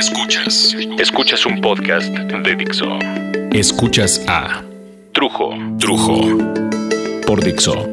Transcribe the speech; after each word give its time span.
Escuchas. 0.00 0.76
Escuchas 0.98 1.44
un 1.44 1.60
podcast 1.60 2.08
de 2.08 2.56
Dixo. 2.56 2.86
Escuchas 3.52 4.22
a 4.26 4.62
Trujo. 5.12 5.54
Trujo. 5.78 6.38
Por 7.26 7.44
Dixo. 7.44 7.88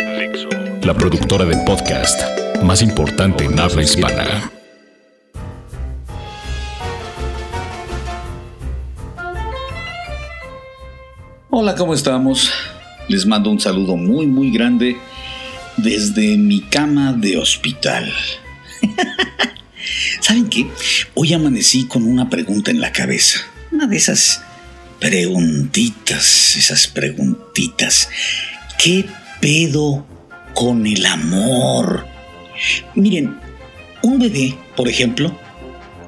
La 0.83 0.93
productora 0.93 1.45
de 1.45 1.57
podcast 1.65 2.19
más 2.63 2.81
importante 2.81 3.43
en 3.43 3.59
habla 3.59 3.81
hispana. 3.81 4.51
Hola, 11.49 11.75
¿cómo 11.75 11.93
estamos? 11.93 12.51
Les 13.09 13.25
mando 13.25 13.49
un 13.49 13.59
saludo 13.59 13.95
muy, 13.95 14.27
muy 14.27 14.51
grande 14.51 14.97
desde 15.77 16.37
mi 16.37 16.61
cama 16.61 17.13
de 17.13 17.37
hospital. 17.37 18.11
¿Saben 20.19 20.49
qué? 20.49 20.67
Hoy 21.13 21.33
amanecí 21.33 21.85
con 21.85 22.03
una 22.03 22.29
pregunta 22.29 22.71
en 22.71 22.79
la 22.79 22.91
cabeza. 22.91 23.39
Una 23.71 23.87
de 23.87 23.97
esas 23.97 24.41
preguntitas, 24.99 26.55
esas 26.55 26.87
preguntitas. 26.87 28.09
¿Qué 28.81 29.05
pedo 29.39 30.05
con 30.53 30.85
el 30.87 31.05
amor? 31.05 32.05
Miren, 32.95 33.39
un 34.01 34.19
bebé, 34.19 34.57
por 34.75 34.87
ejemplo, 34.87 35.37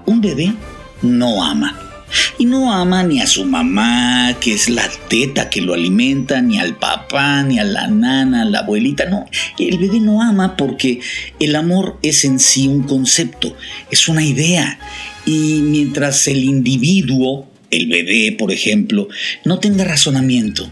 un 0.06 0.22
bebé 0.22 0.54
no 1.02 1.44
ama. 1.44 1.89
Y 2.38 2.46
no 2.46 2.74
ama 2.74 3.04
ni 3.04 3.22
a 3.22 3.28
su 3.28 3.46
mamá, 3.46 4.36
que 4.40 4.54
es 4.54 4.70
la 4.70 4.88
teta 5.08 5.50
que 5.50 5.62
lo 5.62 5.74
alimenta, 5.74 6.42
ni 6.42 6.60
al 6.60 6.78
papá, 6.78 7.44
ni 7.44 7.60
a 7.60 7.64
la 7.64 7.88
nana, 7.88 8.44
a 8.44 8.46
la 8.46 8.60
abuelita. 8.60 9.06
No, 9.06 9.26
el 9.58 9.78
bebé 9.78 10.00
no 10.00 10.22
ama 10.22 10.56
porque 10.58 11.02
el 11.40 11.56
amor 11.56 12.00
es 12.02 12.26
en 12.26 12.40
sí 12.40 12.68
un 12.68 12.84
concepto, 12.84 13.56
es 13.92 14.08
una 14.08 14.24
idea. 14.24 14.80
Y 15.26 15.62
mientras 15.62 16.28
el 16.28 16.44
individuo, 16.44 17.50
el 17.72 17.88
bebé, 17.88 18.36
por 18.38 18.52
ejemplo, 18.52 19.08
no 19.46 19.60
tenga 19.60 19.84
razonamiento, 19.84 20.72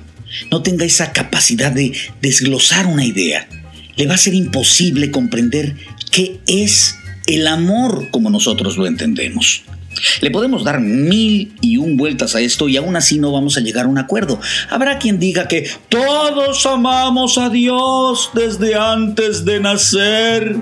no 0.52 0.62
tenga 0.62 0.86
esa 0.86 1.12
capacidad 1.14 1.72
de 1.72 1.94
desglosar 2.22 2.88
una 2.88 3.06
idea, 3.06 3.48
le 3.96 4.08
va 4.08 4.16
a 4.16 4.20
ser 4.20 4.34
imposible 4.34 5.12
comprender 5.12 5.76
qué 6.12 6.40
es 6.48 6.96
el 7.28 7.48
amor 7.48 8.10
como 8.12 8.30
nosotros 8.30 8.78
lo 8.78 8.88
entendemos. 8.88 9.64
Le 10.22 10.31
podemos 10.31 10.64
dar 10.64 10.80
mil 10.80 11.53
y 11.62 11.78
un 11.78 11.98
vueltas 11.98 12.36
a 12.36 12.42
esto 12.42 12.67
y 12.70 12.78
aún 12.78 12.95
así 12.95 13.20
no 13.20 13.31
vamos 13.31 13.58
a 13.58 13.62
llegar 13.62 13.86
a 13.86 13.90
un 13.90 13.98
acuerdo. 13.98 14.39
Habrá 14.70 15.00
quien 15.00 15.20
diga 15.20 15.48
que 15.48 15.70
todos 15.89 16.66
amamos 16.66 17.38
a 17.38 17.50
Dios 17.50 18.31
desde 18.34 18.76
antes 18.76 19.45
de 19.45 19.59
nacer 19.59 20.58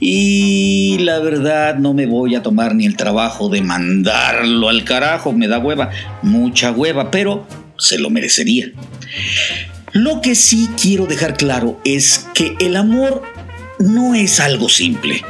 y 0.00 0.98
la 1.00 1.18
verdad 1.20 1.76
no 1.76 1.94
me 1.94 2.06
voy 2.06 2.34
a 2.34 2.42
tomar 2.42 2.74
ni 2.74 2.86
el 2.86 2.96
trabajo 2.96 3.48
de 3.48 3.62
mandarlo 3.62 4.68
al 4.68 4.84
carajo, 4.84 5.32
me 5.32 5.48
da 5.48 5.58
hueva, 5.58 5.90
mucha 6.22 6.72
hueva, 6.72 7.10
pero 7.10 7.46
se 7.78 7.98
lo 7.98 8.10
merecería. 8.10 8.70
Lo 9.92 10.20
que 10.20 10.34
sí 10.34 10.68
quiero 10.80 11.06
dejar 11.06 11.36
claro 11.36 11.80
es 11.84 12.26
que 12.34 12.56
el 12.60 12.76
amor 12.76 13.22
no 13.78 14.14
es 14.14 14.40
algo 14.40 14.68
simple 14.68 15.22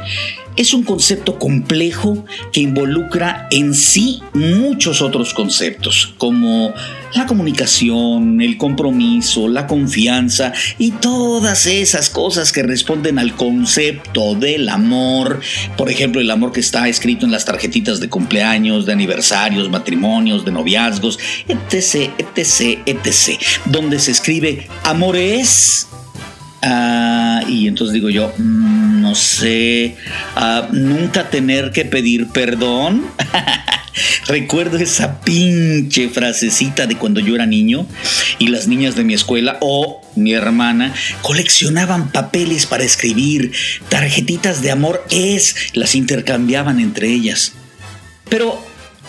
es 0.55 0.73
un 0.73 0.83
concepto 0.83 1.37
complejo 1.37 2.25
que 2.51 2.61
involucra 2.61 3.47
en 3.51 3.73
sí 3.73 4.21
muchos 4.33 5.01
otros 5.01 5.33
conceptos, 5.33 6.13
como 6.17 6.73
la 7.13 7.25
comunicación, 7.25 8.41
el 8.41 8.57
compromiso, 8.57 9.47
la 9.47 9.67
confianza 9.67 10.53
y 10.77 10.91
todas 10.91 11.65
esas 11.65 12.09
cosas 12.09 12.51
que 12.51 12.63
responden 12.63 13.19
al 13.19 13.35
concepto 13.35 14.35
del 14.35 14.69
amor. 14.69 15.39
Por 15.77 15.89
ejemplo, 15.89 16.19
el 16.19 16.29
amor 16.29 16.51
que 16.51 16.59
está 16.59 16.87
escrito 16.89 17.25
en 17.25 17.31
las 17.31 17.45
tarjetitas 17.45 17.99
de 17.99 18.09
cumpleaños, 18.09 18.85
de 18.85 18.93
aniversarios, 18.93 19.69
matrimonios, 19.69 20.45
de 20.45 20.51
noviazgos, 20.51 21.19
etc., 21.47 22.11
etc., 22.17 22.79
etc., 22.85 23.39
donde 23.65 23.99
se 23.99 24.11
escribe 24.11 24.67
amor 24.83 25.15
es 25.15 25.87
Ah, 26.67 27.43
y 27.47 27.67
entonces 27.67 27.93
digo 27.93 28.09
yo, 28.09 28.33
mm, 28.35 29.01
no 29.01 29.13
sé, 29.13 29.95
ah, 30.35 30.67
nunca 30.71 31.29
tener 31.29 31.71
que 31.71 31.85
pedir 31.85 32.29
perdón. 32.29 33.05
Recuerdo 34.27 34.77
esa 34.77 35.21
pinche 35.21 36.09
frasecita 36.09 36.87
de 36.87 36.97
cuando 36.97 37.19
yo 37.19 37.35
era 37.35 37.45
niño 37.45 37.85
y 38.39 38.47
las 38.47 38.67
niñas 38.67 38.95
de 38.95 39.03
mi 39.03 39.13
escuela 39.13 39.57
o 39.61 40.01
mi 40.15 40.33
hermana 40.33 40.91
coleccionaban 41.21 42.11
papeles 42.11 42.65
para 42.65 42.83
escribir, 42.83 43.51
tarjetitas 43.87 44.63
de 44.63 44.71
amor 44.71 45.05
es, 45.11 45.55
las 45.73 45.93
intercambiaban 45.93 46.79
entre 46.79 47.09
ellas. 47.09 47.53
Pero 48.27 48.59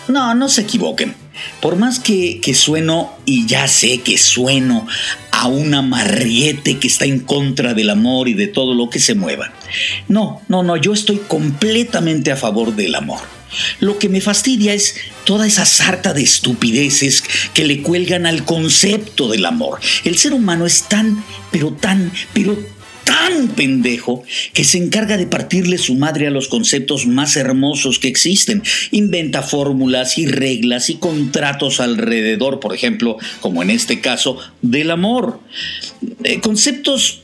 no, 0.07 0.35
no 0.35 0.47
se 0.47 0.61
equivoquen. 0.61 1.15
Por 1.59 1.75
más 1.75 1.99
que, 1.99 2.39
que 2.41 2.53
sueno, 2.53 3.13
y 3.25 3.45
ya 3.45 3.67
sé 3.67 3.99
que 3.99 4.17
sueno 4.17 4.87
a 5.37 5.45
un 5.47 5.73
amarriete 5.75 6.79
que 6.79 6.87
está 6.87 7.05
en 7.05 7.19
contra 7.19 7.75
del 7.75 7.91
amor 7.91 8.27
y 8.27 8.33
de 8.33 8.47
todo 8.47 8.73
lo 8.73 8.89
que 8.89 8.99
se 8.99 9.13
mueva. 9.13 9.53
No, 10.07 10.41
no, 10.47 10.63
no, 10.63 10.77
yo 10.77 10.93
estoy 10.93 11.17
completamente 11.27 12.31
a 12.31 12.35
favor 12.35 12.75
del 12.75 12.95
amor. 12.95 13.19
Lo 13.79 13.99
que 13.99 14.09
me 14.09 14.19
fastidia 14.19 14.73
es 14.73 14.95
toda 15.25 15.45
esa 15.45 15.65
sarta 15.65 16.13
de 16.13 16.23
estupideces 16.23 17.23
que 17.53 17.65
le 17.65 17.83
cuelgan 17.83 18.25
al 18.25 18.45
concepto 18.45 19.29
del 19.29 19.45
amor. 19.45 19.79
El 20.03 20.17
ser 20.17 20.33
humano 20.33 20.65
es 20.65 20.83
tan, 20.83 21.23
pero 21.51 21.71
tan, 21.71 22.11
pero 22.33 22.57
tan 23.07 23.47
pendejo 23.49 24.23
que 24.53 24.65
se 24.65 24.77
encarga 24.77 25.15
de 25.15 25.27
partirle 25.27 25.77
su 25.77 25.95
madre 25.95 26.27
a 26.27 26.29
los 26.29 26.49
conceptos 26.49 27.07
más 27.07 27.37
hermosos 27.37 27.99
que 27.99 28.09
existen. 28.09 28.61
Inventa 28.91 29.43
fórmulas 29.43 30.17
y 30.17 30.25
reglas 30.25 30.89
y 30.89 30.95
contratos 30.95 31.79
alrededor, 31.79 32.59
por 32.59 32.75
ejemplo, 32.75 33.15
como 33.39 33.63
en 33.63 33.69
este 33.69 34.01
caso, 34.01 34.37
del 34.61 34.91
amor. 34.91 35.39
Eh, 36.25 36.41
conceptos 36.41 37.21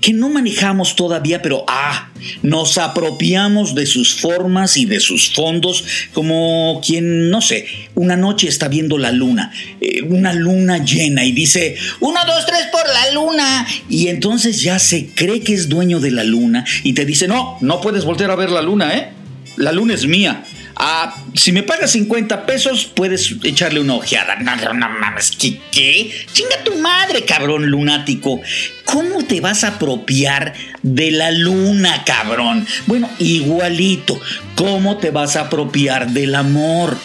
que 0.00 0.12
no 0.12 0.28
manejamos 0.28 0.96
todavía, 0.96 1.42
pero 1.42 1.64
ah, 1.68 2.10
nos 2.42 2.76
apropiamos 2.78 3.74
de 3.74 3.86
sus 3.86 4.14
formas 4.14 4.76
y 4.76 4.84
de 4.84 5.00
sus 5.00 5.32
fondos 5.32 5.84
como 6.12 6.80
quien, 6.84 7.30
no 7.30 7.40
sé, 7.40 7.66
una 7.94 8.16
noche 8.16 8.48
está 8.48 8.68
viendo 8.68 8.98
la 8.98 9.12
luna, 9.12 9.52
eh, 9.80 10.02
una 10.02 10.32
luna 10.32 10.84
llena 10.84 11.24
y 11.24 11.32
dice, 11.32 11.76
uno, 12.00 12.18
dos, 12.26 12.46
tres 12.46 12.66
por 12.72 12.82
la 12.88 13.12
luna, 13.12 13.66
y 13.88 14.08
entonces 14.08 14.60
ya 14.60 14.78
se 14.78 15.06
cree 15.06 15.40
que 15.40 15.54
es 15.54 15.68
dueño 15.68 16.00
de 16.00 16.10
la 16.10 16.24
luna 16.24 16.64
y 16.82 16.94
te 16.94 17.04
dice, 17.04 17.28
no, 17.28 17.56
no 17.60 17.80
puedes 17.80 18.04
volver 18.04 18.30
a 18.30 18.36
ver 18.36 18.50
la 18.50 18.62
luna, 18.62 18.96
¿eh? 18.96 19.12
La 19.56 19.72
luna 19.72 19.94
es 19.94 20.06
mía. 20.06 20.44
Ah, 20.78 21.16
si 21.34 21.52
me 21.52 21.62
pagas 21.62 21.92
50 21.92 22.44
pesos, 22.44 22.84
puedes 22.84 23.34
echarle 23.42 23.80
una 23.80 23.94
ojeada. 23.94 24.36
No, 24.36 24.56
no, 24.56 24.74
no 24.74 24.88
mames, 24.90 25.30
¿qué, 25.30 25.58
¿qué? 25.72 26.12
Chinga 26.32 26.62
tu 26.64 26.74
madre, 26.76 27.24
cabrón 27.24 27.70
lunático. 27.70 28.42
¿Cómo 28.84 29.24
te 29.24 29.40
vas 29.40 29.64
a 29.64 29.68
apropiar 29.68 30.52
de 30.82 31.10
la 31.12 31.30
luna, 31.30 32.04
cabrón? 32.04 32.66
Bueno, 32.86 33.08
igualito. 33.18 34.20
¿Cómo 34.54 34.98
te 34.98 35.10
vas 35.10 35.36
a 35.36 35.42
apropiar 35.42 36.10
del 36.10 36.34
amor? 36.34 36.98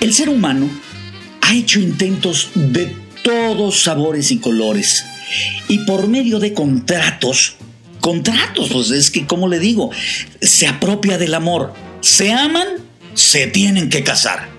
El 0.00 0.14
ser 0.14 0.28
humano 0.28 0.70
ha 1.40 1.54
hecho 1.54 1.80
intentos 1.80 2.50
de 2.54 2.94
todos 3.24 3.82
sabores 3.82 4.30
y 4.30 4.38
colores. 4.38 5.04
Y 5.66 5.78
por 5.78 6.06
medio 6.06 6.38
de 6.38 6.52
contratos, 6.52 7.56
contratos, 8.00 8.68
pues 8.70 8.90
es 8.92 9.10
que, 9.10 9.26
como 9.26 9.48
le 9.48 9.58
digo, 9.58 9.90
se 10.40 10.68
apropia 10.68 11.18
del 11.18 11.34
amor. 11.34 11.74
Se 12.00 12.32
aman 12.32 12.81
se 13.14 13.46
tienen 13.46 13.88
que 13.88 14.02
casar. 14.02 14.52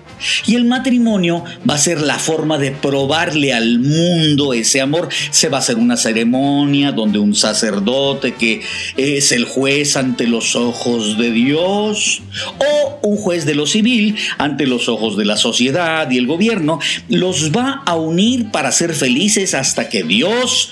Y 0.46 0.54
el 0.54 0.64
matrimonio 0.64 1.44
va 1.68 1.74
a 1.74 1.78
ser 1.78 2.00
la 2.00 2.18
forma 2.18 2.58
de 2.58 2.70
probarle 2.70 3.52
al 3.52 3.78
mundo 3.78 4.54
ese 4.54 4.80
amor. 4.80 5.08
Se 5.30 5.48
va 5.48 5.58
a 5.58 5.60
hacer 5.60 5.76
una 5.76 5.96
ceremonia 5.96 6.92
donde 6.92 7.18
un 7.18 7.34
sacerdote 7.34 8.34
que 8.34 8.62
es 8.96 9.32
el 9.32 9.44
juez 9.44 9.96
ante 9.96 10.26
los 10.26 10.56
ojos 10.56 11.18
de 11.18 11.30
Dios 11.30 12.22
o 12.58 13.00
un 13.02 13.16
juez 13.16 13.44
de 13.44 13.54
lo 13.54 13.66
civil 13.66 14.16
ante 14.38 14.66
los 14.66 14.88
ojos 14.88 15.16
de 15.16 15.24
la 15.24 15.36
sociedad 15.36 16.10
y 16.10 16.18
el 16.18 16.26
gobierno 16.26 16.78
los 17.08 17.52
va 17.52 17.82
a 17.84 17.96
unir 17.96 18.50
para 18.50 18.72
ser 18.72 18.94
felices 18.94 19.54
hasta 19.54 19.88
que 19.88 20.02
Dios 20.02 20.70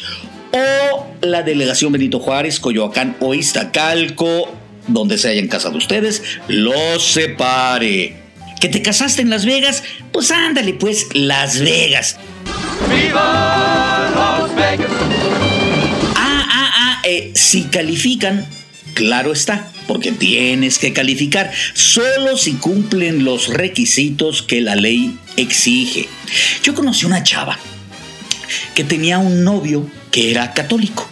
o 0.52 1.06
la 1.22 1.42
delegación 1.42 1.92
Benito 1.92 2.20
Juárez, 2.20 2.60
Coyoacán 2.60 3.16
o 3.20 3.34
Iztacalco 3.34 4.61
donde 4.88 5.18
se 5.18 5.28
hayan 5.28 5.48
casado 5.48 5.76
ustedes, 5.78 6.22
los 6.48 7.02
separe. 7.02 8.16
¿Que 8.60 8.68
te 8.68 8.80
casaste 8.80 9.22
en 9.22 9.30
Las 9.30 9.44
Vegas? 9.44 9.82
Pues 10.12 10.30
ándale, 10.30 10.74
pues, 10.74 11.08
Las 11.14 11.58
Vegas. 11.58 12.16
¡Viva 12.88 14.12
Las 14.14 14.54
Vegas! 14.54 14.90
Ah, 16.14 16.46
ah, 16.48 16.72
ah, 16.76 17.02
eh, 17.04 17.32
si 17.34 17.64
califican, 17.64 18.46
claro 18.94 19.32
está, 19.32 19.68
porque 19.88 20.12
tienes 20.12 20.78
que 20.78 20.92
calificar, 20.92 21.50
solo 21.74 22.36
si 22.36 22.54
cumplen 22.54 23.24
los 23.24 23.48
requisitos 23.48 24.42
que 24.42 24.60
la 24.60 24.76
ley 24.76 25.18
exige. 25.36 26.08
Yo 26.62 26.74
conocí 26.74 27.04
una 27.04 27.24
chava 27.24 27.58
que 28.74 28.84
tenía 28.84 29.18
un 29.18 29.44
novio 29.44 29.90
que 30.10 30.30
era 30.30 30.52
católico, 30.52 31.08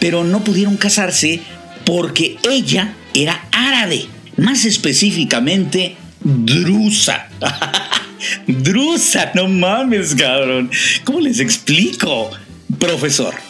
pero 0.00 0.24
no 0.24 0.42
pudieron 0.42 0.76
casarse 0.76 1.42
porque 1.84 2.38
ella 2.48 2.94
era 3.22 3.48
árabe, 3.52 4.06
más 4.36 4.64
específicamente 4.64 5.96
drusa. 6.20 7.28
drusa, 8.46 9.32
no 9.34 9.48
mames, 9.48 10.14
cabrón. 10.14 10.70
¿Cómo 11.04 11.20
les 11.20 11.40
explico? 11.40 12.30
Profesor. 12.78 13.47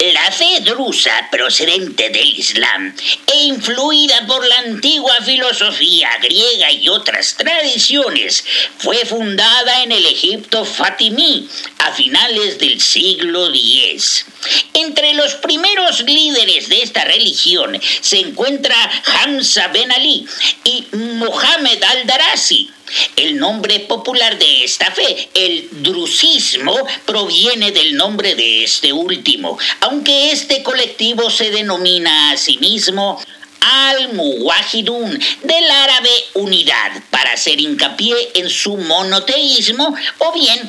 La 0.00 0.32
fe 0.32 0.60
drusa, 0.60 1.28
procedente 1.30 2.08
del 2.08 2.26
Islam 2.38 2.96
e 3.26 3.42
influida 3.44 4.26
por 4.26 4.42
la 4.46 4.60
antigua 4.60 5.14
filosofía 5.22 6.08
griega 6.22 6.72
y 6.72 6.88
otras 6.88 7.34
tradiciones, 7.34 8.42
fue 8.78 9.04
fundada 9.04 9.82
en 9.82 9.92
el 9.92 10.06
Egipto 10.06 10.64
fatimí 10.64 11.46
a 11.80 11.92
finales 11.92 12.58
del 12.58 12.80
siglo 12.80 13.48
X. 13.48 14.24
Entre 14.72 15.12
los 15.12 15.34
primeros 15.34 16.00
líderes 16.00 16.70
de 16.70 16.80
esta 16.80 17.04
religión 17.04 17.78
se 18.00 18.20
encuentra 18.20 18.74
Hamza 19.04 19.68
Ben 19.68 19.92
Ali 19.92 20.26
y 20.64 20.86
Mohammed 20.96 21.82
al-Darasi 21.82 22.70
el 23.16 23.38
nombre 23.38 23.80
popular 23.80 24.38
de 24.38 24.64
esta 24.64 24.90
fe, 24.90 25.28
el 25.34 25.68
drusismo, 25.82 26.76
proviene 27.06 27.72
del 27.72 27.96
nombre 27.96 28.34
de 28.34 28.64
este 28.64 28.92
último, 28.92 29.58
aunque 29.80 30.32
este 30.32 30.62
colectivo 30.62 31.30
se 31.30 31.50
denomina 31.50 32.32
a 32.32 32.36
sí 32.36 32.58
mismo 32.58 33.20
al-Muwahidun, 33.60 35.18
del 35.42 35.70
árabe 35.70 36.10
unidad, 36.34 37.02
para 37.10 37.32
hacer 37.32 37.60
hincapié 37.60 38.16
en 38.34 38.48
su 38.48 38.76
monoteísmo, 38.76 39.94
o 40.18 40.32
bien 40.32 40.60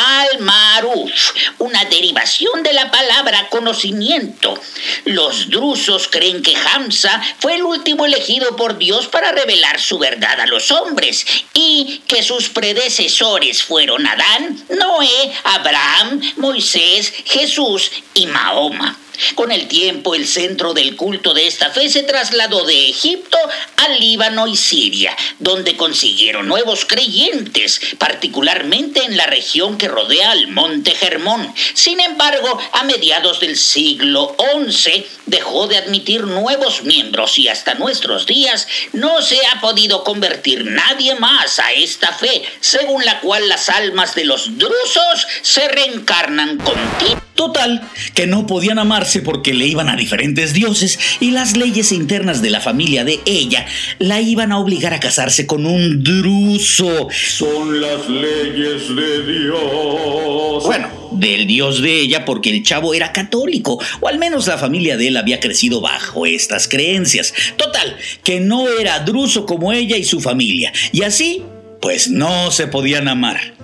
al-Maruf, 0.00 1.32
una 1.58 1.84
derivación 1.86 2.62
de 2.62 2.72
la 2.72 2.90
palabra 2.90 3.48
conocimiento. 3.48 4.60
Los 5.04 5.50
drusos 5.50 6.08
creen 6.08 6.42
que 6.42 6.56
Hamza 6.56 7.20
fue 7.38 7.56
el 7.56 7.62
último 7.62 8.06
elegido 8.06 8.56
por 8.56 8.78
Dios 8.78 9.06
para 9.08 9.32
revelar 9.32 9.80
su 9.80 9.98
verdad 9.98 10.40
a 10.40 10.46
los 10.46 10.70
hombres 10.70 11.26
y 11.54 12.02
que 12.06 12.22
sus 12.22 12.48
predecesores 12.48 13.62
fueron 13.62 14.06
Adán, 14.06 14.62
Noé, 14.68 15.32
Abraham, 15.44 16.20
Moisés, 16.36 17.12
Jesús 17.24 17.90
y 18.14 18.26
Mahoma. 18.26 18.99
Con 19.34 19.52
el 19.52 19.68
tiempo, 19.68 20.14
el 20.14 20.26
centro 20.26 20.74
del 20.74 20.96
culto 20.96 21.34
de 21.34 21.46
esta 21.46 21.70
fe 21.70 21.88
se 21.88 22.02
trasladó 22.02 22.64
de 22.64 22.88
Egipto 22.88 23.38
al 23.76 23.98
Líbano 23.98 24.46
y 24.46 24.56
Siria, 24.56 25.16
donde 25.38 25.76
consiguieron 25.76 26.48
nuevos 26.48 26.84
creyentes, 26.84 27.80
particularmente 27.98 29.04
en 29.04 29.16
la 29.16 29.26
región 29.26 29.78
que 29.78 29.88
rodea 29.88 30.30
al 30.30 30.48
Monte 30.48 30.94
Germón. 30.94 31.52
Sin 31.74 32.00
embargo, 32.00 32.58
a 32.72 32.84
mediados 32.84 33.40
del 33.40 33.56
siglo 33.56 34.36
XI 34.38 35.04
dejó 35.26 35.66
de 35.66 35.78
admitir 35.78 36.24
nuevos 36.24 36.82
miembros 36.82 37.38
y 37.38 37.48
hasta 37.48 37.74
nuestros 37.74 38.26
días 38.26 38.66
no 38.92 39.22
se 39.22 39.38
ha 39.46 39.60
podido 39.60 40.04
convertir 40.04 40.64
nadie 40.64 41.14
más 41.16 41.58
a 41.58 41.72
esta 41.72 42.12
fe, 42.12 42.42
según 42.60 43.04
la 43.04 43.20
cual 43.20 43.48
las 43.48 43.68
almas 43.68 44.14
de 44.14 44.24
los 44.24 44.58
drusos 44.58 45.26
se 45.42 45.68
reencarnan 45.68 46.58
continuamente. 46.58 47.29
Total, 47.40 47.80
que 48.12 48.26
no 48.26 48.46
podían 48.46 48.78
amarse 48.78 49.22
porque 49.22 49.54
le 49.54 49.66
iban 49.66 49.88
a 49.88 49.96
diferentes 49.96 50.52
dioses 50.52 50.98
y 51.20 51.30
las 51.30 51.56
leyes 51.56 51.90
internas 51.90 52.42
de 52.42 52.50
la 52.50 52.60
familia 52.60 53.02
de 53.02 53.18
ella 53.24 53.64
la 53.98 54.20
iban 54.20 54.52
a 54.52 54.58
obligar 54.58 54.92
a 54.92 55.00
casarse 55.00 55.46
con 55.46 55.64
un 55.64 56.04
druso. 56.04 57.08
Son 57.10 57.80
las 57.80 58.06
leyes 58.10 58.94
de 58.94 59.32
Dios. 59.32 60.64
Bueno, 60.64 60.90
del 61.12 61.46
dios 61.46 61.80
de 61.80 62.00
ella 62.00 62.26
porque 62.26 62.50
el 62.50 62.62
chavo 62.62 62.92
era 62.92 63.10
católico, 63.10 63.80
o 64.00 64.08
al 64.08 64.18
menos 64.18 64.46
la 64.46 64.58
familia 64.58 64.98
de 64.98 65.08
él 65.08 65.16
había 65.16 65.40
crecido 65.40 65.80
bajo 65.80 66.26
estas 66.26 66.68
creencias. 66.68 67.32
Total, 67.56 67.96
que 68.22 68.40
no 68.40 68.68
era 68.68 69.00
druso 69.00 69.46
como 69.46 69.72
ella 69.72 69.96
y 69.96 70.04
su 70.04 70.20
familia, 70.20 70.74
y 70.92 71.04
así, 71.04 71.42
pues 71.80 72.10
no 72.10 72.50
se 72.50 72.66
podían 72.66 73.08
amar. 73.08 73.54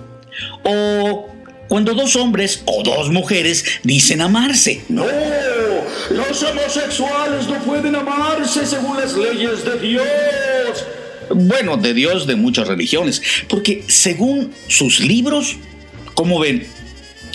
O 0.63 1.36
cuando 1.67 1.93
dos 1.93 2.15
hombres 2.15 2.61
o 2.65 2.83
dos 2.83 3.09
mujeres 3.09 3.63
dicen 3.83 4.21
amarse. 4.21 4.81
No, 4.89 5.05
los 6.09 6.43
homosexuales 6.43 7.47
no 7.47 7.59
pueden 7.63 7.95
amarse 7.95 8.65
según 8.65 8.97
las 8.97 9.13
leyes 9.13 9.63
de 9.65 9.79
Dios. 9.79 10.85
Bueno, 11.29 11.77
de 11.77 11.93
Dios 11.93 12.25
de 12.25 12.35
muchas 12.35 12.67
religiones, 12.67 13.21
porque 13.49 13.83
según 13.87 14.53
sus 14.67 14.99
libros, 15.01 15.57
como 16.13 16.39
ven, 16.39 16.65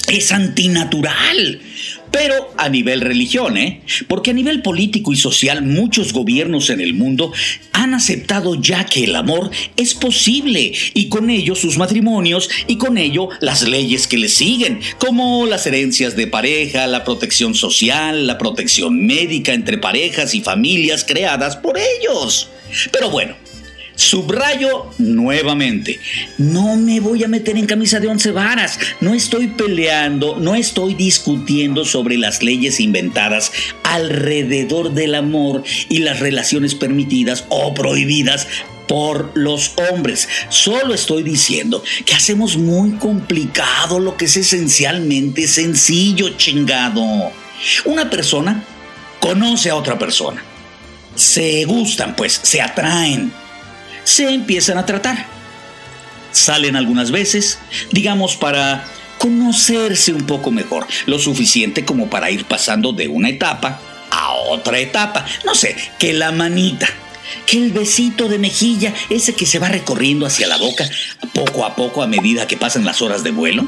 es 0.09 0.33
antinatural. 0.33 1.61
Pero 2.13 2.53
a 2.59 2.69
nivel 2.69 3.01
religión, 3.01 3.57
¿eh? 3.57 3.81
Porque 4.07 4.31
a 4.31 4.35
nivel 4.35 4.63
político 4.63 5.13
y 5.13 5.17
social 5.17 5.63
muchos 5.63 6.13
gobiernos 6.13 6.71
en 6.71 6.81
el 6.81 6.95
mundo 6.95 7.33
han 7.73 7.95
aceptado 7.95 8.55
ya 8.61 8.85
que 8.85 9.05
el 9.05 9.17
amor 9.17 9.51
es 9.77 9.95
posible 9.95 10.73
y 10.95 11.09
con 11.09 11.31
ello 11.31 11.55
sus 11.55 11.79
matrimonios 11.79 12.51
y 12.69 12.77
con 12.77 12.99
ello 12.99 13.31
las 13.41 13.63
leyes 13.67 14.07
que 14.07 14.19
le 14.19 14.29
siguen, 14.29 14.81
como 14.99 15.47
las 15.47 15.67
herencias 15.67 16.15
de 16.15 16.27
pareja, 16.27 16.87
la 16.87 17.05
protección 17.05 17.55
social, 17.55 18.27
la 18.27 18.39
protección 18.39 19.07
médica 19.07 19.55
entre 19.55 19.79
parejas 19.79 20.35
y 20.35 20.43
familias 20.43 21.05
creadas 21.05 21.57
por 21.57 21.79
ellos. 21.79 22.49
Pero 22.93 23.11
bueno, 23.11 23.35
Subrayo 23.95 24.87
nuevamente, 24.99 26.01
no 26.39 26.77
me 26.77 27.01
voy 27.01 27.25
a 27.25 27.29
meter 27.29 27.57
en 27.57 27.67
camisa 27.67 28.01
de 28.01 28.09
once 28.09 28.31
varas, 28.31 28.79
no 29.01 29.15
estoy 29.15 29.49
peleando, 29.49 30.37
no 30.37 30.55
estoy 30.55 30.95
discutiendo 30.95 31.85
sobre 31.85 32.17
las 32.17 32.43
leyes 32.43 32.81
inventadas 32.81 33.53
alrededor 33.85 34.93
del 34.93 35.15
amor 35.15 35.63
y 35.89 35.99
las 35.99 36.21
relaciones 36.21 36.75
permitidas 36.75 37.45
o 37.49 37.75
prohibidas 37.75 38.47
por 38.89 39.31
los 39.35 39.73
hombres. 39.91 40.29
Solo 40.49 40.95
estoy 40.95 41.23
diciendo 41.23 41.83
que 42.05 42.15
hacemos 42.15 42.57
muy 42.57 42.93
complicado 42.93 44.01
lo 44.01 44.17
que 44.17 44.25
es 44.25 44.37
esencialmente 44.37 45.47
sencillo, 45.49 46.31
chingado. 46.37 47.31
Una 47.85 48.11
persona 48.11 48.65
conoce 49.21 49.71
a 49.71 49.77
otra 49.77 49.99
persona. 49.99 50.43
Se 51.15 51.65
gustan, 51.65 52.17
pues, 52.17 52.41
se 52.43 52.61
atraen 52.61 53.33
se 54.05 54.29
empiezan 54.29 54.79
a 54.79 54.87
tratar. 54.87 55.27
Salen 56.33 56.77
algunas 56.77 57.11
veces, 57.11 57.59
digamos, 57.91 58.37
para 58.37 58.85
conocerse 59.19 60.13
un 60.13 60.27
poco 60.27 60.51
mejor, 60.51 60.87
lo 61.07 61.19
suficiente 61.19 61.85
como 61.85 62.09
para 62.11 62.31
ir 62.31 62.45
pasando 62.45 62.93
de 62.93 63.09
una 63.09 63.29
etapa 63.29 63.81
a 64.11 64.33
otra 64.33 64.79
etapa. 64.79 65.25
No 65.45 65.55
sé, 65.55 65.77
que 65.99 66.13
la 66.13 66.33
manita, 66.33 66.89
que 67.47 67.59
el 67.59 67.73
besito 67.73 68.29
de 68.29 68.39
mejilla, 68.39 68.93
ese 69.11 69.35
que 69.35 69.47
se 69.47 69.59
va 69.59 69.69
recorriendo 69.69 70.27
hacia 70.27 70.49
la 70.49 70.57
boca 70.57 70.89
poco 71.35 71.65
a 71.65 71.77
poco 71.77 72.03
a 72.03 72.07
medida 72.07 72.47
que 72.47 72.57
pasan 72.57 72.85
las 72.85 73.03
horas 73.03 73.23
de 73.23 73.31
vuelo. 73.31 73.67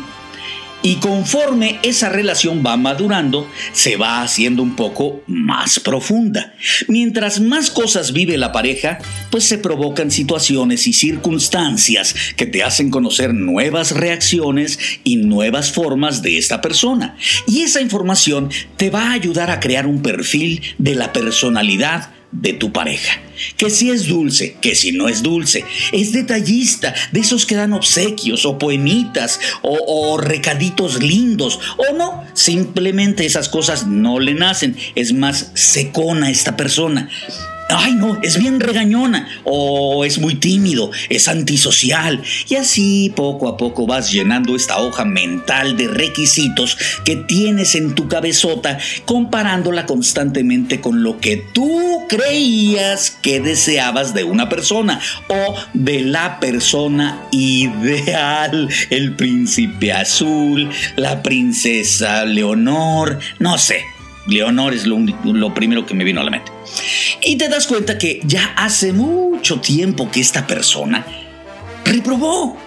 Y 0.86 0.96
conforme 0.96 1.78
esa 1.82 2.10
relación 2.10 2.62
va 2.64 2.76
madurando, 2.76 3.50
se 3.72 3.96
va 3.96 4.20
haciendo 4.20 4.62
un 4.62 4.76
poco 4.76 5.22
más 5.26 5.80
profunda. 5.80 6.52
Mientras 6.88 7.40
más 7.40 7.70
cosas 7.70 8.12
vive 8.12 8.36
la 8.36 8.52
pareja, 8.52 8.98
pues 9.30 9.44
se 9.44 9.56
provocan 9.56 10.10
situaciones 10.10 10.86
y 10.86 10.92
circunstancias 10.92 12.14
que 12.36 12.44
te 12.44 12.62
hacen 12.62 12.90
conocer 12.90 13.32
nuevas 13.32 13.92
reacciones 13.92 14.78
y 15.04 15.16
nuevas 15.16 15.72
formas 15.72 16.20
de 16.20 16.36
esta 16.36 16.60
persona. 16.60 17.16
Y 17.46 17.62
esa 17.62 17.80
información 17.80 18.50
te 18.76 18.90
va 18.90 19.08
a 19.08 19.12
ayudar 19.12 19.50
a 19.50 19.60
crear 19.60 19.86
un 19.86 20.02
perfil 20.02 20.60
de 20.76 20.96
la 20.96 21.14
personalidad 21.14 22.10
de 22.40 22.52
tu 22.52 22.72
pareja. 22.72 23.20
Que 23.56 23.70
si 23.70 23.90
es 23.90 24.06
dulce, 24.06 24.56
que 24.60 24.74
si 24.74 24.92
no 24.92 25.08
es 25.08 25.22
dulce, 25.22 25.64
es 25.92 26.12
detallista, 26.12 26.94
de 27.12 27.20
esos 27.20 27.46
que 27.46 27.56
dan 27.56 27.72
obsequios 27.72 28.44
o 28.46 28.58
poemitas 28.58 29.40
o, 29.62 30.16
recaditos 30.18 31.02
lindos, 31.02 31.58
o 31.76 31.96
no, 31.96 32.24
simplemente 32.34 33.26
esas 33.26 33.48
cosas 33.48 33.86
no 33.86 34.20
le 34.20 34.34
nacen, 34.34 34.76
es 34.94 35.12
más 35.12 35.50
secona 35.54 36.30
esta 36.30 36.56
persona 36.56 37.08
ay 37.68 37.94
no, 37.94 38.18
es 38.22 38.38
bien 38.38 38.60
regañona, 38.60 39.28
o 39.44 40.04
es 40.04 40.18
muy 40.18 40.34
tímido, 40.34 40.90
es 41.08 41.28
antisocial, 41.28 42.22
y 42.48 42.56
así 42.56 43.12
poco 43.14 43.48
a 43.48 43.56
poco 43.56 43.86
vas 43.86 44.12
llenando 44.12 44.56
esta 44.56 44.78
hoja 44.78 45.04
mental 45.04 45.76
de 45.76 45.88
requisitos 45.88 46.76
que 47.04 47.16
tienes 47.16 47.74
en 47.74 47.94
tu 47.94 48.08
cabezota, 48.08 48.78
comparándola 49.04 49.86
constantemente 49.86 50.80
con 50.80 51.02
lo 51.02 51.18
que 51.18 51.36
tú 51.52 52.02
creías 52.08 53.10
que 53.10 53.40
deseabas 53.40 54.14
de 54.14 54.24
una 54.24 54.48
persona 54.48 55.00
o 55.28 55.54
de 55.72 56.00
la 56.00 56.40
persona 56.40 57.26
ideal, 57.32 58.68
el 58.90 59.14
príncipe 59.16 59.92
azul, 59.92 60.70
la 60.96 61.22
princesa 61.22 62.24
Leonor, 62.24 63.18
no 63.38 63.58
sé, 63.58 63.84
Leonor 64.26 64.74
es 64.74 64.86
lo, 64.86 65.54
primero 65.54 65.86
que 65.86 65.94
me 65.94 66.04
vino 66.04 66.20
a 66.20 66.24
la 66.24 66.30
mente. 66.30 66.52
Y 67.22 67.36
te 67.36 67.48
das 67.48 67.66
cuenta 67.66 67.98
que 67.98 68.20
ya 68.24 68.54
hace 68.56 68.92
mucho 68.92 69.60
tiempo 69.60 70.10
que 70.10 70.20
esta 70.20 70.46
persona 70.46 71.06
reprobó. 71.84 72.58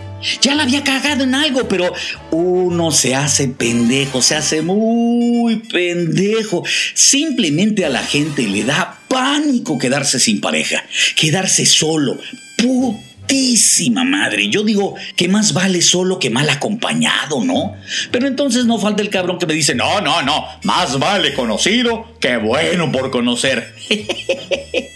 Ya 0.42 0.56
la 0.56 0.64
había 0.64 0.84
cagado 0.84 1.24
en 1.24 1.36
algo, 1.36 1.68
pero 1.68 1.94
uno 2.32 2.92
se 2.92 3.14
hace 3.14 3.50
pendejo, 3.50 4.22
se 4.22 4.36
hace 4.36 4.64
muy 4.64 5.58
pendejo. 5.58 6.64
Simplemente 6.96 7.86
a 7.86 7.90
la 7.90 8.02
gente 8.02 8.48
le 8.48 8.64
da 8.64 9.00
pánico 9.08 9.78
quedarse 9.78 10.20
sin 10.20 10.42
pareja, 10.42 10.84
quedarse 11.16 11.68
solo. 11.68 12.18
Puta 12.58 13.08
santísima 13.28 14.04
madre. 14.04 14.50
Yo 14.50 14.64
digo 14.64 14.96
que 15.16 15.28
más 15.28 15.54
vale 15.54 15.82
solo 15.82 16.18
que 16.20 16.30
mal 16.30 16.50
acompañado, 16.50 17.44
¿no? 17.44 17.76
Pero 18.12 18.28
entonces 18.28 18.66
no 18.66 18.80
falta 18.80 19.02
el 19.02 19.10
cabrón 19.10 19.38
que 19.38 19.46
me 19.46 19.54
dice, 19.54 19.76
no, 19.76 20.02
no, 20.02 20.22
no, 20.22 20.46
más 20.64 20.98
vale 20.98 21.34
conocido 21.34 22.18
que 22.20 22.38
bueno 22.38 22.92
por 22.92 23.12
conocer. 23.12 23.76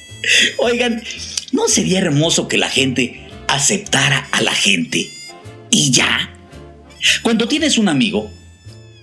Oigan, 0.60 1.04
¿no 1.52 1.68
sería 1.68 2.00
hermoso 2.00 2.48
que 2.48 2.58
la 2.58 2.70
gente 2.70 3.28
aceptara 3.48 4.28
a 4.32 4.42
la 4.42 4.54
gente? 4.54 5.10
Y 5.70 5.92
ya. 5.92 6.34
Cuando 7.24 7.48
tienes 7.48 7.78
un 7.78 7.90
amigo, 7.90 8.32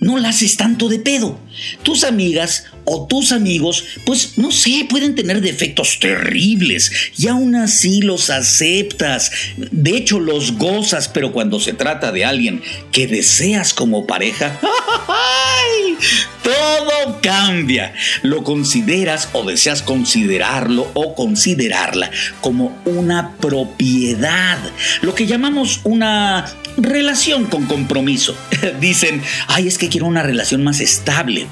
no 0.01 0.19
la 0.19 0.31
haces 0.31 0.57
tanto 0.57 0.89
de 0.89 0.99
pedo. 0.99 1.39
Tus 1.83 2.05
amigas 2.05 2.65
o 2.85 3.07
tus 3.07 3.33
amigos, 3.33 3.85
pues 4.07 4.39
no 4.39 4.51
sé, 4.51 4.87
pueden 4.89 5.15
tener 5.15 5.41
defectos 5.41 5.99
terribles 6.01 6.91
y 7.19 7.29
aún 7.29 7.55
así 7.57 8.01
los 8.01 8.31
aceptas. 8.31 9.31
De 9.57 9.97
hecho, 9.97 10.21
los 10.21 10.53
gozas, 10.53 11.09
pero 11.09 11.33
cuando 11.33 11.61
se 11.61 11.73
trata 11.73 12.13
de 12.13 12.25
alguien 12.25 12.63
que 12.93 13.07
deseas 13.07 13.75
como 13.75 14.07
pareja, 14.07 14.59
todo 16.43 17.21
cambia. 17.21 17.95
Lo 18.23 18.45
consideras 18.45 19.29
o 19.33 19.45
deseas 19.45 19.83
considerarlo 19.83 20.91
o 20.95 21.15
considerarla 21.15 22.11
como 22.41 22.81
una 22.85 23.37
propiedad, 23.37 24.59
lo 25.03 25.15
que 25.15 25.27
llamamos 25.27 25.81
una 25.85 26.47
relación 26.77 27.47
con 27.47 27.67
compromiso. 27.67 28.37
Dicen, 28.81 29.23
ay, 29.47 29.69
es 29.69 29.79
que 29.79 29.89
quiero 29.89 30.07
una 30.07 30.23
relación 30.23 30.65
más 30.65 30.81
estable. 30.81 31.47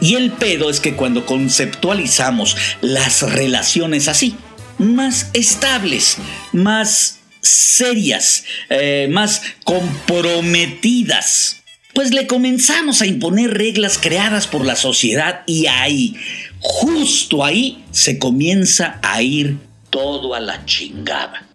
Y 0.00 0.16
el 0.16 0.32
pedo 0.32 0.70
es 0.70 0.80
que 0.80 0.96
cuando 0.96 1.24
conceptualizamos 1.24 2.56
las 2.82 3.22
relaciones 3.22 4.08
así, 4.08 4.36
más 4.78 5.30
estables, 5.32 6.18
más 6.52 7.20
serias, 7.40 8.44
eh, 8.70 9.08
más 9.10 9.42
comprometidas, 9.64 11.63
pues 11.94 12.12
le 12.12 12.26
comenzamos 12.26 13.00
a 13.00 13.06
imponer 13.06 13.56
reglas 13.56 13.98
creadas 13.98 14.46
por 14.46 14.66
la 14.66 14.76
sociedad 14.76 15.42
y 15.46 15.66
ahí, 15.66 16.16
justo 16.60 17.44
ahí, 17.44 17.84
se 17.92 18.18
comienza 18.18 18.98
a 19.02 19.22
ir 19.22 19.58
todo 19.90 20.34
a 20.34 20.40
la 20.40 20.66
chingada. 20.66 21.46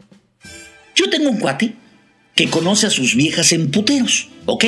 Yo 0.96 1.10
tengo 1.10 1.30
un 1.30 1.40
cuate 1.40 1.74
que 2.36 2.50
conoce 2.50 2.88
a 2.88 2.90
sus 2.90 3.16
viejas 3.16 3.52
en 3.52 3.70
puteros, 3.70 4.30
¿ok? 4.46 4.66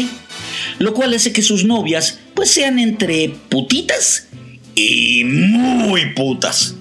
Lo 0.80 0.94
cual 0.94 1.14
hace 1.14 1.32
que 1.32 1.42
sus 1.42 1.64
novias 1.64 2.20
pues 2.34 2.52
sean 2.52 2.78
entre 2.80 3.30
putitas 3.30 4.28
y 4.76 5.24
muy 5.24 6.14
putas. 6.14 6.76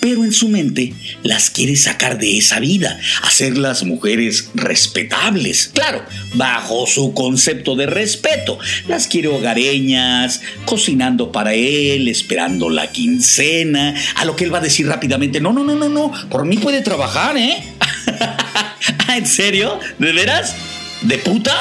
Pero 0.00 0.24
en 0.24 0.32
su 0.32 0.48
mente 0.48 0.92
las 1.22 1.50
quiere 1.50 1.76
sacar 1.76 2.18
de 2.18 2.38
esa 2.38 2.60
vida, 2.60 2.98
hacerlas 3.22 3.84
mujeres 3.84 4.50
respetables. 4.54 5.70
Claro, 5.74 6.04
bajo 6.34 6.86
su 6.86 7.14
concepto 7.14 7.76
de 7.76 7.86
respeto. 7.86 8.58
Las 8.88 9.06
quiere 9.06 9.28
hogareñas, 9.28 10.40
cocinando 10.64 11.32
para 11.32 11.54
él, 11.54 12.08
esperando 12.08 12.70
la 12.70 12.90
quincena. 12.90 13.94
A 14.16 14.24
lo 14.24 14.36
que 14.36 14.44
él 14.44 14.54
va 14.54 14.58
a 14.58 14.62
decir 14.62 14.86
rápidamente, 14.86 15.40
no, 15.40 15.52
no, 15.52 15.64
no, 15.64 15.74
no, 15.74 15.88
no, 15.88 16.12
por 16.28 16.44
mí 16.44 16.56
puede 16.56 16.82
trabajar, 16.82 17.36
¿eh? 17.36 17.62
¿En 19.08 19.26
serio? 19.26 19.78
¿De 19.98 20.12
veras? 20.12 20.54
¿De 21.02 21.18
puta? 21.18 21.54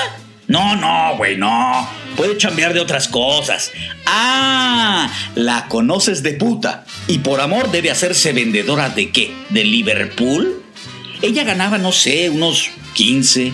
No, 0.47 0.75
no, 0.75 1.17
güey, 1.17 1.37
no. 1.37 2.00
Puede 2.21 2.37
chambear 2.37 2.75
de 2.75 2.79
otras 2.79 3.07
cosas. 3.07 3.71
Ah, 4.05 5.11
la 5.33 5.67
conoces 5.67 6.21
de 6.21 6.33
puta. 6.33 6.85
Y 7.07 7.17
por 7.17 7.41
amor 7.41 7.71
debe 7.71 7.89
hacerse 7.89 8.31
vendedora 8.31 8.89
de 8.89 9.09
qué? 9.09 9.33
¿De 9.49 9.63
Liverpool? 9.63 10.61
Ella 11.23 11.43
ganaba, 11.43 11.79
no 11.79 11.91
sé, 11.91 12.29
unos 12.29 12.69
15, 12.93 13.51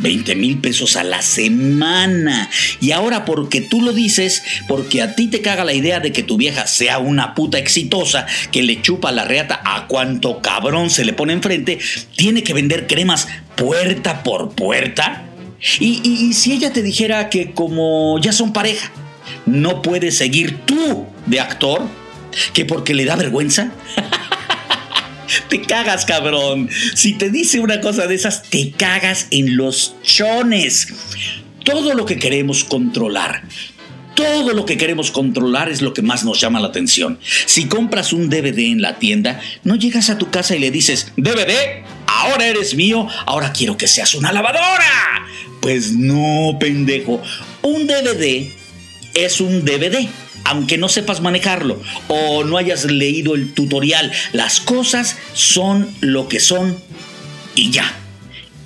20 0.00 0.34
mil 0.34 0.58
pesos 0.58 0.96
a 0.96 1.02
la 1.02 1.22
semana. 1.22 2.50
Y 2.82 2.90
ahora 2.90 3.24
porque 3.24 3.62
tú 3.62 3.80
lo 3.80 3.94
dices, 3.94 4.42
porque 4.68 5.00
a 5.00 5.14
ti 5.14 5.28
te 5.28 5.40
caga 5.40 5.64
la 5.64 5.72
idea 5.72 6.00
de 6.00 6.12
que 6.12 6.22
tu 6.22 6.36
vieja 6.36 6.66
sea 6.66 6.98
una 6.98 7.34
puta 7.34 7.56
exitosa 7.56 8.26
que 8.52 8.62
le 8.62 8.82
chupa 8.82 9.12
la 9.12 9.24
reata 9.24 9.62
a 9.64 9.86
cuanto 9.86 10.42
cabrón 10.42 10.90
se 10.90 11.06
le 11.06 11.14
pone 11.14 11.32
enfrente, 11.32 11.78
tiene 12.16 12.42
que 12.42 12.52
vender 12.52 12.86
cremas 12.86 13.28
puerta 13.56 14.22
por 14.22 14.54
puerta. 14.54 15.24
Y, 15.60 16.32
si 16.32 16.52
ella 16.52 16.72
te 16.72 16.82
dijera 16.82 17.28
que 17.28 17.52
como 17.52 18.18
ya 18.18 18.32
son 18.32 18.52
pareja, 18.52 18.90
no 19.46 19.82
puedes 19.82 20.16
seguir 20.16 20.60
tú 20.64 21.06
de 21.26 21.40
actor, 21.40 21.82
que 22.54 22.64
porque 22.64 22.94
le 22.94 23.04
da 23.04 23.16
vergüenza. 23.16 23.72
te 25.48 25.60
cagas, 25.60 26.06
cabrón. 26.06 26.70
Si 26.94 27.14
te 27.14 27.30
dice 27.30 27.60
una 27.60 27.80
cosa 27.80 28.06
de 28.06 28.14
esas, 28.14 28.44
te 28.44 28.70
cagas 28.72 29.28
en 29.30 29.56
los 29.56 29.96
chones. 30.02 30.88
Todo 31.64 31.94
lo 31.94 32.06
que 32.06 32.18
queremos 32.18 32.64
controlar, 32.64 33.42
todo 34.14 34.54
lo 34.54 34.64
que 34.64 34.78
queremos 34.78 35.10
controlar 35.10 35.68
es 35.68 35.82
lo 35.82 35.92
que 35.92 36.02
más 36.02 36.24
nos 36.24 36.40
llama 36.40 36.60
la 36.60 36.68
atención. 36.68 37.18
Si 37.46 37.66
compras 37.66 38.12
un 38.12 38.30
DVD 38.30 38.58
en 38.60 38.80
la 38.80 38.98
tienda, 38.98 39.40
no 39.62 39.76
llegas 39.76 40.08
a 40.08 40.18
tu 40.18 40.30
casa 40.30 40.56
y 40.56 40.58
le 40.58 40.70
dices, 40.70 41.12
DVD, 41.16 41.84
ahora 42.06 42.46
eres 42.46 42.74
mío, 42.74 43.06
ahora 43.26 43.52
quiero 43.52 43.76
que 43.76 43.88
seas 43.88 44.14
una 44.14 44.32
lavadora. 44.32 45.26
Pues 45.60 45.92
no, 45.92 46.56
pendejo. 46.58 47.22
Un 47.62 47.86
DVD 47.86 48.50
es 49.14 49.40
un 49.40 49.64
DVD 49.64 50.08
aunque 50.44 50.78
no 50.78 50.88
sepas 50.88 51.20
manejarlo 51.20 51.80
o 52.08 52.44
no 52.44 52.56
hayas 52.56 52.84
leído 52.84 53.34
el 53.34 53.52
tutorial. 53.52 54.10
Las 54.32 54.60
cosas 54.60 55.16
son 55.32 55.88
lo 56.00 56.28
que 56.28 56.40
son 56.40 56.76
y 57.54 57.70
ya. 57.70 57.96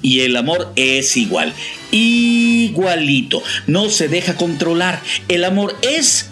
Y 0.00 0.20
el 0.20 0.36
amor 0.36 0.72
es 0.76 1.16
igual, 1.16 1.54
igualito, 1.90 3.42
no 3.66 3.88
se 3.88 4.08
deja 4.08 4.36
controlar. 4.36 5.02
El 5.28 5.44
amor 5.44 5.76
es 5.82 6.28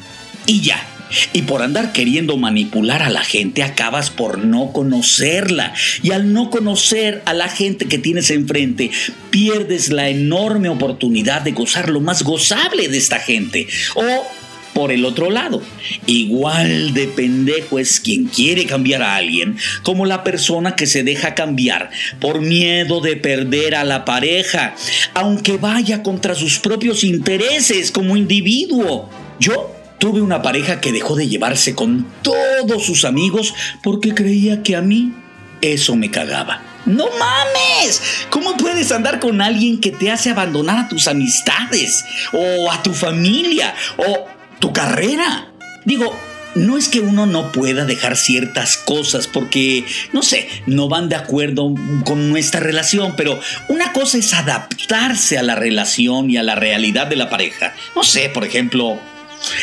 y 0.47 0.61
ya. 0.61 0.87
Y 1.33 1.43
por 1.43 1.63
andar 1.63 1.93
queriendo 1.93 2.37
manipular 2.37 3.03
a 3.03 3.11
la 3.11 3.25
gente 3.25 3.63
acabas 3.63 4.11
por 4.11 4.39
no 4.39 4.73
conocerla. 4.73 5.75
Y 6.03 6.13
al 6.13 6.33
no 6.33 6.51
conocer 6.51 7.23
a 7.27 7.35
la 7.35 7.49
gente 7.49 7.87
que 7.87 7.99
tienes 7.99 8.31
enfrente, 8.31 8.91
pierdes 9.31 9.91
la 9.91 10.09
enorme 10.09 10.69
oportunidad 10.69 11.43
de 11.43 11.53
gozar 11.53 11.89
lo 11.91 12.01
más 12.01 12.23
gozable 12.23 12.89
de 12.89 12.99
esta 12.99 13.19
gente. 13.19 13.67
O 13.95 14.27
por 14.73 14.91
el 14.91 15.05
otro 15.05 15.31
lado, 15.31 15.63
igual 16.07 16.95
de 16.95 17.07
pendejo 17.07 17.79
es 17.79 18.01
quien 18.01 18.25
quiere 18.25 18.65
cambiar 18.65 19.03
a 19.03 19.17
alguien 19.17 19.59
como 19.83 20.07
la 20.07 20.25
persona 20.25 20.77
que 20.77 20.87
se 20.87 21.05
deja 21.05 21.35
cambiar 21.35 21.91
por 22.21 22.41
miedo 22.41 23.01
de 23.01 23.17
perder 23.17 23.75
a 23.75 23.85
la 23.85 24.07
pareja, 24.07 24.75
aunque 25.13 25.59
vaya 25.59 26.03
contra 26.03 26.35
sus 26.35 26.59
propios 26.59 27.05
intereses 27.05 27.91
como 27.91 28.17
individuo. 28.17 29.11
Yo 29.39 29.82
tuve 30.03 30.21
una 30.21 30.43
pareja 30.43 30.81
que 30.81 30.91
dejó 30.91 31.15
de 31.15 31.29
llevarse 31.29 31.77
con 31.77 32.05
todos 32.23 32.85
sus 32.85 33.05
amigos 33.05 33.55
porque 33.85 34.13
creía 34.13 34.65
que 34.65 34.75
a 34.75 34.83
mí 34.83 35.13
eso 35.61 35.95
me 35.95 36.11
cagaba. 36.11 36.61
No 36.87 37.05
mames, 37.07 38.03
¿cómo 38.29 38.57
puedes 38.57 38.91
andar 38.91 39.21
con 39.21 39.41
alguien 39.41 39.81
que 39.81 39.93
te 39.93 40.11
hace 40.11 40.31
abandonar 40.31 40.77
a 40.77 40.89
tus 40.89 41.07
amistades 41.07 42.05
o 42.33 42.73
a 42.73 42.83
tu 42.83 42.93
familia 42.93 43.77
o 43.97 44.27
tu 44.59 44.73
carrera. 44.73 45.53
Digo, 45.85 46.13
no 46.57 46.77
es 46.77 46.89
que 46.89 46.99
uno 46.99 47.27
no 47.27 47.53
pueda 47.53 47.85
dejar 47.85 48.17
ciertas 48.17 48.77
cosas 48.77 49.29
porque, 49.29 49.85
no 50.13 50.23
sé, 50.23 50.49
no 50.67 50.89
van 50.89 51.09
de 51.09 51.17
acuerdo 51.17 51.75
con 52.05 52.29
nuestra 52.29 52.59
relación, 52.59 53.15
pero 53.17 53.39
una 53.69 53.93
cosa 53.93 54.19
es 54.19 54.35
adaptarse 54.35 55.39
a 55.39 55.45
la 55.45 55.55
relación 55.55 56.29
y 56.29 56.39
a 56.39 56.43
la 56.43 56.57
realidad 56.57 57.07
de 57.07 57.17
la 57.17 57.31
pareja. 57.31 57.73
No 57.95 58.03
sé, 58.03 58.29
por 58.29 58.45
ejemplo, 58.45 59.01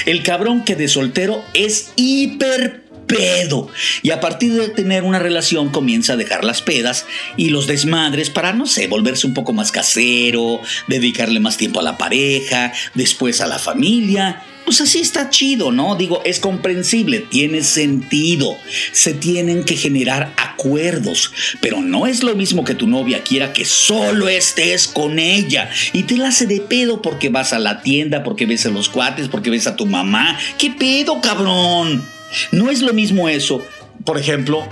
el 0.06 0.24
cabrón 0.24 0.64
que 0.64 0.76
de 0.76 0.88
soltero 0.88 1.44
es 1.54 1.92
hiper 1.96 2.84
pedo. 3.10 3.68
Y 4.04 4.12
a 4.12 4.20
partir 4.20 4.54
de 4.54 4.70
tener 4.70 5.04
una 5.04 5.20
relación 5.20 5.70
comienza 5.70 6.14
a 6.14 6.18
dejar 6.18 6.44
las 6.44 6.62
pedas 6.62 7.06
y 7.36 7.50
los 7.50 7.68
desmadres 7.68 8.30
para, 8.30 8.54
no 8.54 8.68
sé, 8.68 8.88
volverse 8.88 9.28
un 9.28 9.34
poco 9.34 9.52
más 9.52 9.72
casero, 9.72 10.62
dedicarle 10.88 11.40
más 11.40 11.58
tiempo 11.58 11.80
a 11.80 11.84
la 11.84 11.98
pareja, 11.98 12.72
después 12.94 13.42
a 13.42 13.48
la 13.48 13.60
familia 13.60 14.44
pues 14.70 14.82
así 14.82 15.00
está 15.00 15.32
chido, 15.32 15.72
¿no? 15.72 15.96
Digo, 15.96 16.22
es 16.26 16.40
comprensible, 16.40 17.22
tiene 17.22 17.64
sentido. 17.64 18.56
Se 18.92 19.16
tienen 19.16 19.64
que 19.64 19.76
generar 19.76 20.32
acuerdos, 20.38 21.32
pero 21.60 21.82
no 21.82 22.06
es 22.06 22.22
lo 22.22 22.36
mismo 22.36 22.64
que 22.64 22.76
tu 22.76 22.86
novia 22.86 23.24
quiera 23.24 23.52
que 23.52 23.66
solo 23.66 24.30
estés 24.30 24.88
con 24.88 25.18
ella 25.18 25.72
y 25.92 26.04
te 26.04 26.18
la 26.18 26.28
hace 26.28 26.46
de 26.46 26.62
pedo 26.62 27.02
porque 27.02 27.30
vas 27.30 27.52
a 27.52 27.58
la 27.58 27.82
tienda, 27.82 28.22
porque 28.22 28.46
ves 28.46 28.68
a 28.68 28.70
los 28.70 28.90
cuates, 28.90 29.28
porque 29.28 29.50
ves 29.50 29.66
a 29.66 29.76
tu 29.76 29.88
mamá. 29.88 30.38
¿Qué 30.60 30.70
pedo, 30.70 31.20
cabrón? 31.20 32.06
No 32.52 32.70
es 32.70 32.84
lo 32.84 32.94
mismo 32.94 33.28
eso, 33.28 33.66
por 34.06 34.20
ejemplo, 34.20 34.70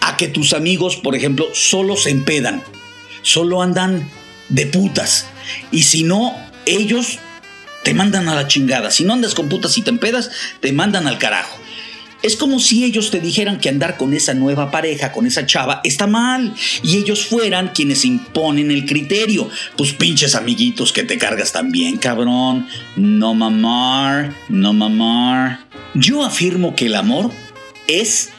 a 0.00 0.16
que 0.16 0.26
tus 0.26 0.52
amigos, 0.52 0.96
por 0.96 1.14
ejemplo, 1.14 1.46
solo 1.54 1.96
se 1.96 2.10
empedan, 2.10 2.60
solo 3.22 3.62
andan 3.62 4.10
de 4.48 4.66
putas. 4.66 5.28
Y 5.70 5.84
si 5.84 6.02
no, 6.02 6.36
ellos 6.64 7.20
te 7.86 7.94
mandan 7.94 8.28
a 8.28 8.34
la 8.34 8.48
chingada. 8.48 8.90
Si 8.90 9.04
no 9.04 9.12
andas 9.12 9.36
con 9.36 9.48
putas 9.48 9.78
y 9.78 9.82
te 9.82 9.90
empedas, 9.90 10.32
te 10.58 10.72
mandan 10.72 11.06
al 11.06 11.18
carajo. 11.18 11.56
Es 12.20 12.34
como 12.34 12.58
si 12.58 12.82
ellos 12.82 13.12
te 13.12 13.20
dijeran 13.20 13.60
que 13.60 13.68
andar 13.68 13.96
con 13.96 14.12
esa 14.12 14.34
nueva 14.34 14.72
pareja, 14.72 15.12
con 15.12 15.24
esa 15.24 15.46
chava, 15.46 15.82
está 15.84 16.08
mal. 16.08 16.52
Y 16.82 16.96
ellos 16.96 17.26
fueran 17.26 17.68
quienes 17.68 18.04
imponen 18.04 18.72
el 18.72 18.86
criterio. 18.86 19.48
Pues 19.76 19.92
pinches 19.92 20.34
amiguitos 20.34 20.92
que 20.92 21.04
te 21.04 21.16
cargas 21.16 21.52
también, 21.52 21.98
cabrón. 21.98 22.66
No 22.96 23.34
mamar, 23.34 24.34
no 24.48 24.72
mamar. 24.72 25.60
Yo 25.94 26.24
afirmo 26.24 26.74
que 26.74 26.86
el 26.86 26.96
amor 26.96 27.30
es 27.86 28.30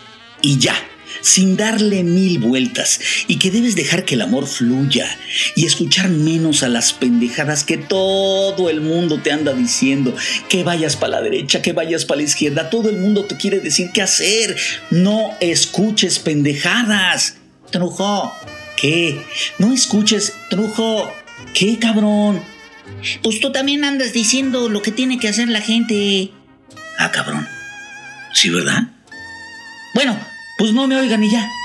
y 0.42 0.58
ya 0.58 0.76
sin 1.22 1.58
darle 1.58 2.04
mil 2.04 2.40
vueltas 2.40 3.00
y 3.28 3.38
que 3.38 3.52
debes 3.52 3.76
dejar 3.76 4.06
que 4.06 4.16
el 4.16 4.22
amor 4.22 4.48
fluya 4.48 5.18
y 5.56 5.66
escuchar 5.66 6.10
menos 6.10 6.64
a 6.64 6.70
las 6.70 6.94
pendejadas 6.94 7.64
que 7.64 7.78
todo 7.78 8.70
el 8.70 8.82
mundo 8.82 9.20
te 9.22 9.32
anda 9.32 9.54
diciendo, 9.54 10.16
que 10.50 10.64
vayas 10.64 10.96
para 10.96 11.18
la 11.18 11.22
derecha, 11.22 11.62
que 11.62 11.74
vayas 11.74 12.06
para 12.06 12.18
la 12.18 12.28
izquierda, 12.28 12.70
todo 12.70 12.90
el 12.90 12.98
mundo 12.98 13.26
te 13.26 13.38
quiere 13.38 13.60
decir 13.60 13.92
qué 13.94 14.02
hacer, 14.02 14.56
no 14.92 15.32
escuches 15.40 16.20
pendejadas. 16.20 17.38
Trujo, 17.72 18.34
¿qué? 18.80 19.26
No 19.60 19.74
escuches, 19.74 20.34
trujo, 20.50 21.12
¿qué 21.54 21.78
cabrón? 21.80 22.42
Pues 23.22 23.40
tú 23.40 23.52
también 23.52 23.84
andas 23.84 24.14
diciendo 24.14 24.70
lo 24.70 24.82
que 24.82 24.92
tiene 24.92 25.20
que 25.20 25.28
hacer 25.28 25.50
la 25.50 25.62
gente. 25.62 26.32
Ah, 26.98 27.12
cabrón. 27.12 27.48
¿Sí, 28.34 28.50
verdad? 28.50 28.84
Bueno, 29.94 30.18
pues 30.58 30.74
no 30.74 30.88
me 30.88 30.98
oigan 30.98 31.24
y 31.24 31.30
ya. 31.30 31.57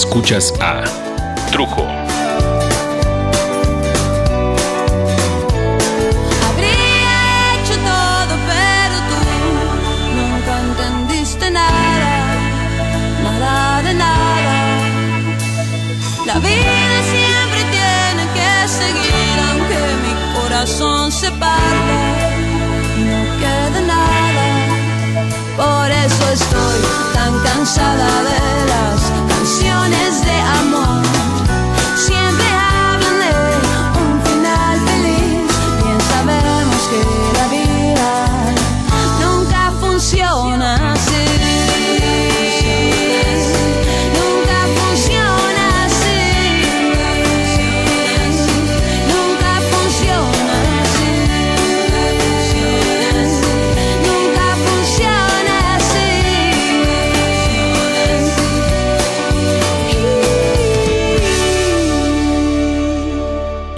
Escuchas 0.00 0.54
a 0.60 0.99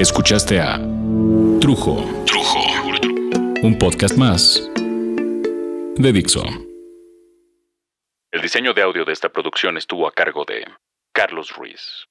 Escuchaste 0.03 0.59
a 0.59 0.79
Trujo. 1.61 2.05
Trujo. 2.27 2.59
Un 3.63 3.79
podcast 3.79 4.19
más 4.19 4.69
de 4.75 6.13
Dixo. 6.13 6.43
El 8.33 8.43
diseño 8.43 8.75
de 8.75 8.83
audio 8.83 9.05
de 9.05 9.13
esta 9.13 9.29
producción 9.29 9.77
estuvo 9.77 10.09
a 10.09 10.13
cargo 10.13 10.45
de 10.45 10.67
Carlos 11.13 11.55
Ruiz. 11.55 12.09